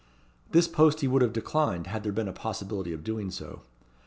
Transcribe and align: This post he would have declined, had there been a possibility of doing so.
This 0.51 0.67
post 0.67 1.01
he 1.01 1.07
would 1.07 1.21
have 1.21 1.31
declined, 1.31 1.85
had 1.85 2.01
there 2.01 2.11
been 2.11 2.27
a 2.27 2.33
possibility 2.33 2.91
of 2.91 3.03
doing 3.03 3.29
so. 3.29 3.61